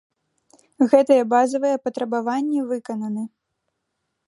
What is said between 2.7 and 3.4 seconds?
выкананы.